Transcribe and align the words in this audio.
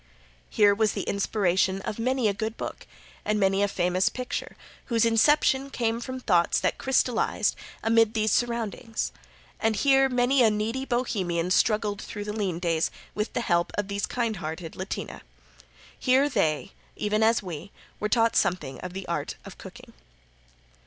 Here 0.49 0.73
was 0.73 0.93
the 0.93 1.03
inspiration 1.03 1.79
of 1.81 1.99
many 1.99 2.27
a 2.27 2.33
good 2.33 2.57
book 2.57 2.87
and 3.23 3.39
many 3.39 3.61
a 3.61 3.67
famous 3.67 4.09
picture 4.09 4.55
whose 4.85 5.05
inception 5.05 5.69
came 5.69 6.01
from 6.01 6.19
thoughts 6.19 6.59
that 6.59 6.79
crystallized 6.79 7.55
amid 7.83 8.15
these 8.15 8.31
surroundings, 8.31 9.11
and 9.59 9.75
here 9.75 10.09
many 10.09 10.41
a 10.41 10.49
needy 10.49 10.85
Bohemian 10.85 11.51
struggled 11.51 12.01
through 12.01 12.23
the 12.23 12.33
lean 12.33 12.57
days 12.57 12.89
with 13.13 13.33
the 13.33 13.41
help 13.41 13.71
of 13.77 13.89
these 13.89 14.07
kind 14.07 14.37
hearted 14.37 14.75
Latina. 14.75 15.21
Here 15.99 16.27
they, 16.29 16.71
even 16.95 17.21
as 17.21 17.43
we, 17.43 17.71
were 17.99 18.09
taught 18.09 18.35
something 18.35 18.79
of 18.79 18.93
the 18.93 19.07
art 19.07 19.35
of 19.45 19.59
cooking. 19.59 19.93